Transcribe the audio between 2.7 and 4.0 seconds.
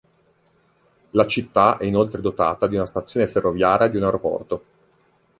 una stazione ferroviaria e di